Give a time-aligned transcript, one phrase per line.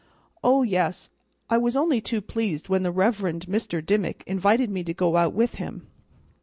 [0.43, 1.11] "Oh yes,
[1.47, 3.85] I was only too pleased when the Reverend Mr.
[3.85, 5.85] Dimmick invited me to go out with him.